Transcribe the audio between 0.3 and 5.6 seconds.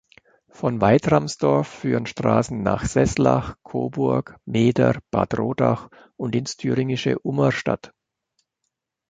Von Weitramsdorf führen Straßen nach Seßlach, Coburg, Meeder, Bad